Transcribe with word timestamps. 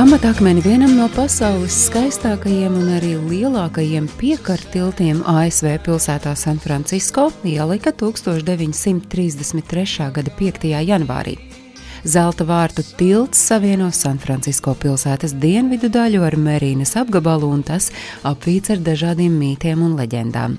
Pamatakmeni 0.00 0.62
vienam 0.64 0.94
no 0.96 1.10
pasaules 1.12 1.74
skaistākajiem 1.88 2.72
un 2.78 2.86
arī 2.96 3.10
lielākajiem 3.20 4.06
piekartiltiem 4.16 5.20
ASV 5.28 5.74
pilsētā 5.84 6.32
San 6.38 6.56
Francisco 6.62 7.26
ielika 7.44 7.92
1933. 7.92 10.08
gada 10.16 10.32
5. 10.40 10.72
janvārī. 10.88 11.36
Zelta 12.04 12.46
vārtu 12.48 12.84
tilts 12.96 13.42
savieno 13.50 13.90
San 13.92 14.18
Francisco 14.22 14.72
pilsētas 14.72 15.34
dienvidu 15.36 15.90
daļu 15.92 16.24
ar 16.24 16.38
Merīnas 16.40 16.96
apgabalu, 16.96 17.52
un 17.52 17.62
tas 17.66 17.90
apvīts 18.24 18.72
ar 18.72 18.80
dažādiem 18.88 19.36
mītiem 19.36 19.84
un 19.84 19.98
leģendām. 20.00 20.56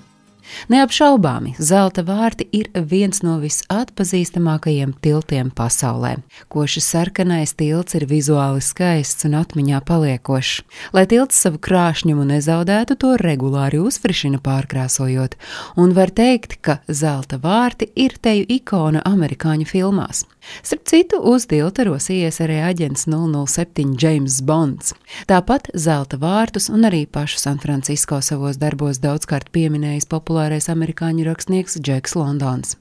Neapšaubāmi, 0.71 1.53
zelta 1.59 2.03
vārti 2.05 2.47
ir 2.55 2.69
viens 2.73 3.21
no 3.25 3.37
visatpazīstamākajiem 3.41 4.93
tiltiem 5.03 5.51
pasaulē. 5.55 6.17
Košs 6.51 6.85
sarkanais 6.85 7.53
tilts 7.59 7.97
ir 7.99 8.07
vizuāli 8.09 8.63
skaists 8.65 9.27
un 9.29 9.37
atmiņā 9.41 9.81
paliekošs. 9.87 10.61
Lai 10.95 11.05
tilts 11.11 11.39
savu 11.43 11.61
krāšņumu 11.61 12.25
nezaudētu, 12.33 12.97
to 12.99 13.15
regulāri 13.21 13.81
uzfrišina 13.81 14.41
pārkrāsojot, 14.43 15.37
un 15.81 15.95
var 15.97 16.13
teikt, 16.13 16.59
ka 16.61 16.79
zelta 16.87 17.39
vārti 17.41 17.91
ir 17.95 18.17
teju 18.21 18.47
ikona 18.59 19.03
amerikāņu 19.07 19.69
filmās. 19.69 20.25
Starp 20.63 20.87
citu, 20.89 21.19
uz 21.21 21.45
tilta 21.45 21.85
rosījies 21.85 22.39
arī 22.41 22.57
aģents 22.65 23.05
007 23.05 23.93
James 24.01 24.39
Bonds. 24.41 24.95
Tāpat 25.29 25.69
zelta 25.77 26.17
vārtus 26.21 26.69
un 26.73 26.87
arī 26.89 27.03
pašu 27.05 27.37
San 27.41 27.59
Francisco 27.61 28.17
savos 28.25 28.57
darbos 28.61 28.99
daudzkārt 29.03 29.51
pieminējis 29.53 30.09
populārais 30.31 30.69
amerikāņu 30.71 31.25
rakstnieks 31.27 31.79
Džeks 31.83 32.15
Londons. 32.15 32.77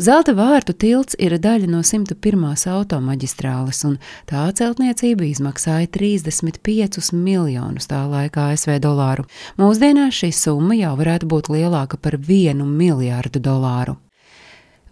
Zelta 0.00 0.32
vārtu 0.34 0.72
tilts 0.74 1.14
ir 1.18 1.36
daļa 1.38 1.68
no 1.70 1.82
101. 1.84 2.42
automaģistrāles, 2.72 3.82
un 3.86 3.98
tā 4.26 4.48
celtniecība 4.50 5.28
izmaksāja 5.28 5.90
35 5.94 7.12
miljonus 7.14 7.86
tā 7.90 8.02
laika 8.08 8.50
ASV 8.50 8.80
dolāru. 8.82 9.26
Mūsdienās 9.60 10.22
šī 10.22 10.32
summa 10.34 10.78
jau 10.78 10.96
varētu 10.98 11.28
būt 11.28 11.52
lielāka 11.52 12.00
par 12.00 12.16
vienu 12.18 12.66
miljārdu 12.66 13.42
dolāru. 13.42 13.98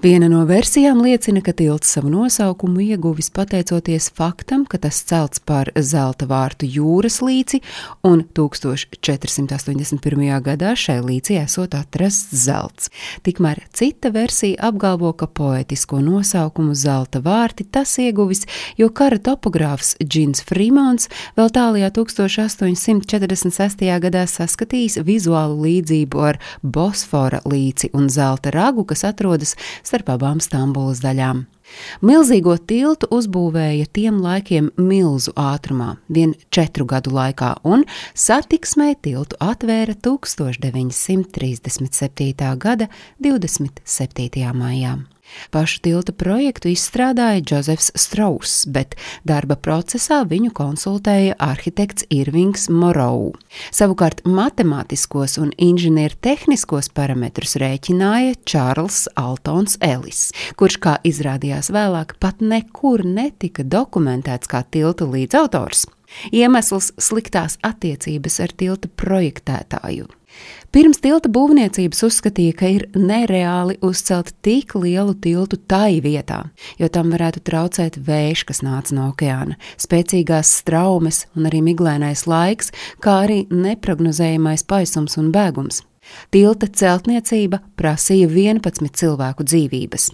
Viena 0.00 0.30
no 0.32 0.46
versijām 0.48 1.02
liecina, 1.04 1.42
ka 1.44 1.52
tilts 1.52 1.90
savu 1.92 2.08
nosaukumu 2.08 2.80
ieguvis 2.80 3.28
pateicoties 3.36 4.08
faktam, 4.16 4.64
ka 4.64 4.80
tas 4.80 4.96
celts 5.04 5.36
par 5.44 5.68
zelta 5.76 6.24
vārtu 6.24 6.64
jūras 6.64 7.20
līci, 7.20 7.60
un 8.08 8.24
1481. 8.24 10.40
gadā 10.46 10.72
šai 10.72 11.04
līcī 11.04 11.36
esot 11.42 11.76
atrasts 11.76 12.32
zelts. 12.46 12.88
Tikmēr 13.28 13.60
cita 13.76 14.08
versija 14.14 14.70
apgalvo, 14.70 15.12
ka 15.12 15.28
poetisko 15.28 16.00
nosaukumu 16.00 16.72
zelta 16.72 17.20
vārti 17.20 17.68
tas 17.68 17.92
ieguvis, 18.00 18.48
jo 18.80 18.88
kara 18.88 19.20
topogrāfs 19.20 20.00
Džins 20.00 20.40
Frimons 20.48 21.12
vēl 21.36 21.52
tālajā 21.52 21.92
1846. 22.00 23.84
gadā 24.06 24.24
saskatījis 24.24 25.04
vizuālu 25.04 25.60
līdzību 25.68 26.16
ar 26.30 26.40
Bosfora 26.64 27.44
līci 27.44 27.92
un 27.92 28.08
zelta 28.08 28.48
ragu, 28.56 28.88
kas 28.88 29.04
atrodas 29.04 29.52
starp 29.90 30.12
abām 30.14 30.38
Stambulas 30.42 31.00
daļām. 31.02 31.44
Milzīgo 32.06 32.54
tiltu 32.70 33.08
uzbūvēja 33.14 33.86
tiem 33.94 34.16
laikiem 34.22 34.70
milzu 34.78 35.32
ātrumā, 35.38 35.96
vien 36.10 36.34
četru 36.54 36.84
gadu 36.90 37.10
laikā, 37.14 37.54
un 37.66 37.84
satiksmē 38.14 38.94
tiltu 39.02 39.36
atvēra 39.42 39.94
1937. 39.94 42.58
gada 42.58 42.88
27. 43.22 44.52
maijā. 44.54 44.98
Pašu 45.50 45.80
tilta 45.84 46.12
projektu 46.12 46.70
izstrādāja 46.70 47.42
Džozefs 47.42 47.90
Strauss, 47.98 48.64
bet 48.66 48.96
darba 49.26 49.56
procesā 49.56 50.22
viņu 50.28 50.52
konsultēja 50.56 51.36
arhitekts 51.42 52.06
Irvings 52.10 52.68
Morou. 52.70 53.32
Savukārt 53.74 54.24
matemātiskos 54.24 55.38
un 55.42 55.52
inženiertehniskos 55.58 56.90
parametrus 56.94 57.56
rēķināja 57.60 58.36
Čārls 58.48 59.06
Altons 59.20 59.78
Ellis, 59.84 60.28
kurš, 60.60 60.80
kā 60.82 60.98
izrādījās 61.06 61.72
vēlāk, 61.74 62.16
pat 62.22 62.44
nekur 62.44 63.04
netika 63.06 63.66
dokumentēts 63.66 64.50
kā 64.50 64.64
tilta 64.70 65.08
līdzautors. 65.08 65.86
Iemesls- 66.34 66.92
sliktās 67.08 67.58
attiecības 67.62 68.40
ar 68.42 68.54
tilta 68.56 68.88
projektētāju. 68.88 70.08
Pirms 70.70 71.00
tilta 71.02 71.26
būvniecības 71.32 72.04
uzskatīja, 72.06 72.54
ka 72.54 72.68
ir 72.70 72.84
nereāli 72.94 73.74
uzcelt 73.82 74.30
tik 74.46 74.76
lielu 74.78 75.16
tiltu 75.18 75.58
tai 75.66 75.98
vietā, 76.04 76.44
jo 76.78 76.86
tam 76.92 77.10
varētu 77.10 77.42
traucēt 77.42 77.98
vējš, 78.06 78.44
kas 78.46 78.62
nāca 78.62 78.94
no 78.94 79.08
okeāna, 79.10 79.58
spēcīgās 79.82 80.52
straumes 80.62 81.24
un 81.34 81.50
arī 81.50 81.64
miglainais 81.72 82.22
laiks, 82.30 82.70
kā 83.02 83.24
arī 83.26 83.42
neprognozējamais 83.50 84.62
paisums 84.70 85.18
un 85.18 85.34
bēgums. 85.34 85.82
Tilta 86.30 86.70
celtniecība 86.70 87.60
prasīja 87.78 88.30
11 88.30 88.94
cilvēku 88.94 89.46
dzīvības. 89.50 90.12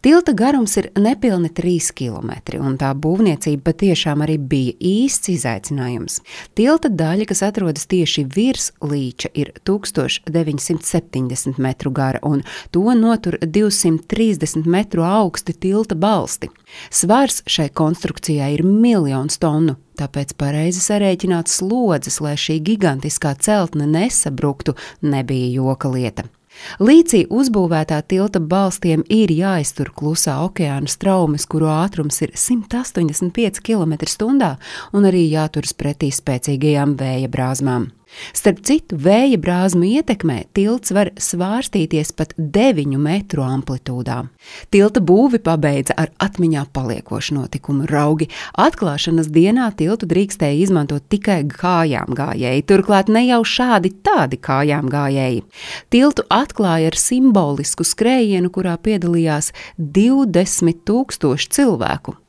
Tilta 0.00 0.32
garums 0.32 0.76
ir 0.76 0.90
nepilni 0.98 1.48
3 1.48 1.92
km, 1.96 2.30
un 2.60 2.76
tā 2.80 2.92
būvniecība 2.94 3.62
patiešām 3.70 4.22
arī 4.24 4.38
bija 4.38 4.72
īsts 4.78 5.30
izaicinājums. 5.32 6.20
Tilta 6.58 6.88
daļa, 6.90 7.24
kas 7.30 7.42
atrodas 7.46 7.86
tieši 7.90 8.24
virs 8.34 8.72
līča, 8.82 9.28
ir 9.34 9.52
1970 9.68 11.58
metru 11.62 11.90
gara, 11.94 12.18
un 12.22 12.42
to 12.70 12.94
notur 12.98 13.38
230 13.42 14.66
metru 14.66 15.02
augsti 15.06 15.52
tilta 15.52 15.94
balsti. 15.94 16.50
Svars 16.90 17.42
šai 17.46 17.68
konstrukcijai 17.68 18.54
ir 18.56 18.62
miljons 18.66 19.38
tonu. 19.42 19.76
Tāpēc 20.00 20.32
pareizi 20.40 20.80
sarēķināt 20.80 21.52
slodzes, 21.52 22.20
lai 22.24 22.34
šī 22.40 22.58
gigantiskā 22.64 23.34
celtne 23.38 23.86
nesabruktu, 23.86 24.74
nebija 25.04 25.52
joka 25.52 25.92
lieta. 25.92 26.24
Līcī 26.82 27.24
uzbūvētā 27.30 28.00
tilta 28.08 28.40
balstiem 28.40 29.04
ir 29.12 29.32
jāiztur 29.34 29.92
klusā 29.96 30.38
okeāna 30.46 30.90
straumes, 30.90 31.46
kuru 31.46 31.70
ātrums 31.72 32.20
ir 32.24 32.34
185 32.36 33.62
km/h, 33.64 34.52
un 34.92 35.10
arī 35.10 35.26
jāturas 35.30 35.74
pretī 35.76 36.12
spēcīgajām 36.12 36.96
vēja 37.00 37.32
brāzmām. 37.32 37.90
Starp 38.36 38.60
citu, 38.66 38.96
vēja 39.00 39.38
brāzmu 39.40 39.86
ietekmē 39.98 40.38
tilts 40.56 40.92
var 40.94 41.10
svārstīties 41.20 42.12
pat 42.16 42.34
9 42.36 42.96
metru 43.00 43.44
amplitūdā. 43.46 44.18
Tilta 44.72 45.02
būvi 45.04 45.40
pabeidza 45.42 45.96
ar 45.98 46.12
atmiņā 46.22 46.64
paliekošu 46.76 47.36
notikumu 47.38 47.88
raugi. 47.90 48.28
Atklāšanas 48.60 49.30
dienā 49.32 49.70
tiltu 49.78 50.08
drīkstēja 50.10 50.60
izmantot 50.64 51.06
tikai 51.12 51.42
kājām 51.50 52.14
gājēji, 52.18 52.66
turklāt 52.68 53.12
ne 53.12 53.24
jau 53.28 53.42
šādi 53.46 53.94
tādi 54.04 54.40
kājām 54.42 54.90
gājēji. 54.92 55.44
Tiltu 55.92 56.26
atklāja 56.32 56.92
ar 56.92 56.98
simbolisku 56.98 57.86
skrējienu, 57.86 58.52
kurā 58.54 58.76
piedalījās 58.80 59.52
20 59.78 60.84
tūkstoši 60.88 61.54
cilvēku. 61.58 62.21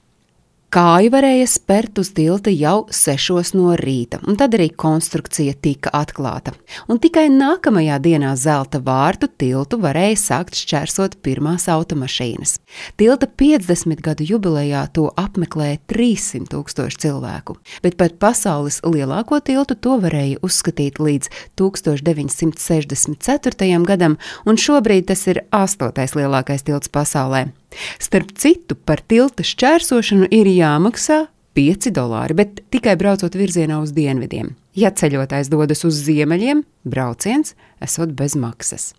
Kāju 0.74 1.12
varēja 1.14 1.46
spērt 1.46 2.00
uz 2.02 2.08
tilta 2.18 2.50
jau 2.50 2.88
6 2.90 3.54
no 3.54 3.76
rīta, 3.78 4.18
un 4.26 4.34
tad 4.40 4.56
arī 4.58 4.72
konstrukcija 4.74 5.54
tika 5.62 5.92
atklāta. 5.94 6.50
Un 6.90 6.98
tikai 6.98 7.30
nākamajā 7.30 8.00
dienā 8.02 8.34
zelta 8.42 8.82
vārtu 8.82 9.30
tiltu 9.30 9.78
varēja 9.84 10.18
sākt 10.18 10.58
šķērsot 10.58 11.22
pirmās 11.22 11.70
automašīnas. 11.70 12.58
Tilta 12.98 13.30
50 13.30 14.02
gadu 14.02 14.26
jubilejā 14.26 14.90
to 14.98 15.14
apmeklēja 15.14 15.78
300 15.94 16.50
tūkstoši 16.56 16.98
cilvēku, 17.06 17.54
bet 17.86 17.94
pat 18.02 18.18
pasaules 18.18 18.82
lielāko 18.82 19.46
tiltu 19.46 19.78
to 19.78 20.02
varēja 20.02 20.42
uzskatīt 20.42 20.98
līdz 20.98 21.30
1964. 21.62 23.86
gadam, 23.86 24.18
un 24.50 24.58
šobrīd 24.58 25.06
tas 25.14 25.22
ir 25.30 25.46
astotais 25.54 26.18
lielākais 26.18 26.66
tilts 26.66 26.90
pasaulē. 26.90 27.54
Starp 28.02 28.34
citu, 28.40 28.76
par 28.76 29.04
tilta 29.08 29.46
šķērsošanu 29.46 30.30
ir 30.32 30.50
jāmaksā 30.50 31.26
5 31.58 31.92
dolāri, 31.94 32.38
bet 32.38 32.64
tikai 32.74 32.96
braucot 33.00 33.36
virzienā 33.38 33.78
uz 33.84 33.94
dienvidiem. 33.94 34.56
Ja 34.78 34.90
ceļotājs 34.90 35.52
dodas 35.54 35.86
uz 35.86 36.00
ziemeļiem, 36.08 36.64
brauciens 36.90 37.54
esot 37.84 38.16
bez 38.18 38.34
maksas. 38.40 38.92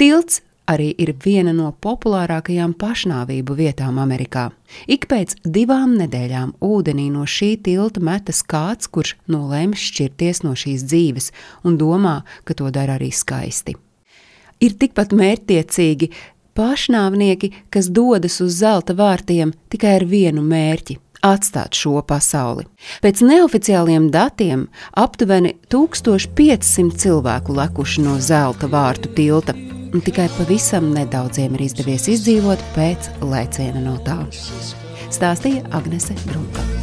Tilts 0.00 0.42
arī 0.66 0.90
ir 0.98 1.12
viena 1.22 1.54
no 1.54 1.70
populārākajām 1.82 2.74
pašnāvību 2.78 3.56
vietām 3.58 4.00
Amerikā. 4.02 4.48
Ik 4.90 5.06
pēc 5.10 5.36
divām 5.44 5.94
nedēļām 6.00 6.56
ūdenī 6.64 7.06
no 7.14 7.22
šī 7.22 7.54
tilta 7.62 8.02
metas 8.02 8.42
kāds, 8.42 8.90
kurš 8.90 9.14
nolēma 9.30 9.78
šķirties 9.78 10.42
no 10.42 10.56
šīs 10.58 10.86
dzīves 10.90 11.32
un 11.64 11.78
domā, 11.78 12.20
ka 12.44 12.58
to 12.58 12.70
dara 12.74 12.98
arī 12.98 13.12
skaisti. 13.14 13.76
Ir 14.56 14.72
tikpat 14.80 15.12
mērķtiecīgi 15.12 16.10
pašnāvnieki, 16.56 17.52
kas 17.70 17.90
dodas 17.92 18.40
uz 18.44 18.60
zelta 18.60 18.96
vārtiem 18.96 19.54
tikai 19.72 19.98
ar 20.00 20.08
vienu 20.08 20.44
mērķi 20.44 21.00
atstāt 21.26 21.76
šo 21.76 22.00
pasauli. 22.06 22.66
Pēc 23.02 23.22
neoficiāliem 23.26 24.10
datiem 24.14 24.66
aptuveni 24.96 25.56
1500 25.72 26.96
cilvēku 27.02 27.56
lekuši 27.56 28.04
no 28.06 28.16
zelta 28.22 28.70
vārtu 28.70 29.12
tilta, 29.16 29.56
un 29.92 30.04
tikai 30.04 30.28
pavisam 30.38 30.90
nedaudziem 30.94 31.56
ir 31.56 31.68
izdevies 31.68 32.08
izdzīvot 32.16 32.64
pēc 32.76 33.12
lēciena 33.24 33.84
no 33.84 33.98
tā. 34.06 34.20
Stāstīja 35.10 35.64
Agnese 35.76 36.18
Brunka. 36.26 36.75